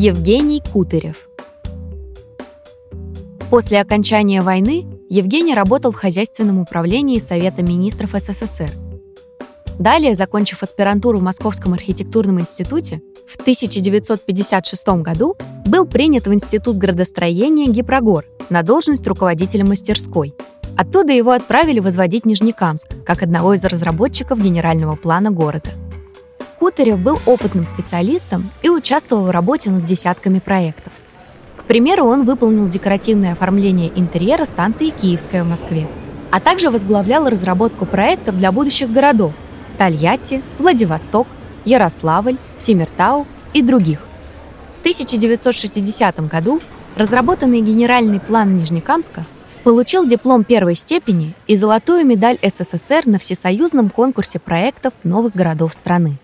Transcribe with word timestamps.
Евгений 0.00 0.62
Кутырев 0.72 1.28
После 3.50 3.80
окончания 3.80 4.42
войны 4.42 4.86
Евгений 5.08 5.54
работал 5.54 5.90
в 5.90 5.96
хозяйственном 5.96 6.60
управлении 6.60 7.18
Совета 7.18 7.62
министров 7.62 8.10
СССР. 8.12 8.70
Далее, 9.80 10.14
закончив 10.14 10.62
аспирантуру 10.62 11.18
в 11.18 11.22
Московском 11.22 11.72
архитектурном 11.72 12.38
институте, 12.38 13.02
в 13.26 13.40
1956 13.40 14.88
году 15.02 15.36
был 15.66 15.84
принят 15.84 16.28
в 16.28 16.32
Институт 16.32 16.76
градостроения 16.76 17.66
Гипрогор 17.66 18.24
на 18.50 18.62
должность 18.62 19.06
руководителя 19.08 19.64
мастерской. 19.64 20.32
Оттуда 20.78 21.12
его 21.12 21.32
отправили 21.32 21.80
возводить 21.80 22.24
Нижнекамск, 22.24 22.90
как 23.04 23.24
одного 23.24 23.54
из 23.54 23.64
разработчиков 23.64 24.38
генерального 24.38 24.94
плана 24.94 25.32
города. 25.32 25.70
Кутырев 26.56 27.00
был 27.00 27.18
опытным 27.26 27.64
специалистом 27.64 28.48
и 28.62 28.68
участвовал 28.68 29.24
в 29.24 29.30
работе 29.32 29.70
над 29.70 29.84
десятками 29.84 30.38
проектов. 30.38 30.92
К 31.56 31.64
примеру, 31.64 32.04
он 32.04 32.24
выполнил 32.24 32.68
декоративное 32.68 33.32
оформление 33.32 33.90
интерьера 33.96 34.44
станции 34.44 34.90
Киевская 34.90 35.42
в 35.42 35.48
Москве, 35.48 35.88
а 36.30 36.38
также 36.38 36.70
возглавлял 36.70 37.28
разработку 37.28 37.84
проектов 37.84 38.38
для 38.38 38.52
будущих 38.52 38.92
городов 38.92 39.32
Тольятти, 39.78 40.42
Владивосток, 40.60 41.26
Ярославль, 41.64 42.36
Тимиртау 42.60 43.26
и 43.52 43.62
других. 43.62 43.98
В 44.76 44.80
1960 44.82 46.28
году 46.28 46.60
разработанный 46.94 47.62
генеральный 47.62 48.20
план 48.20 48.56
Нижнекамска 48.56 49.26
получил 49.64 50.06
диплом 50.06 50.44
первой 50.44 50.74
степени 50.74 51.34
и 51.46 51.56
золотую 51.56 52.04
медаль 52.04 52.38
СССР 52.42 53.06
на 53.06 53.18
всесоюзном 53.18 53.90
конкурсе 53.90 54.38
проектов 54.38 54.92
новых 55.04 55.34
городов 55.34 55.74
страны. 55.74 56.18